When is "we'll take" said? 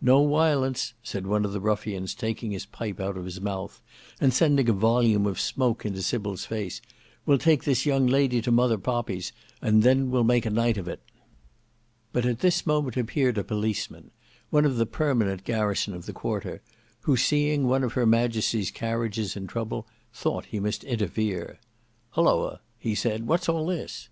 7.26-7.64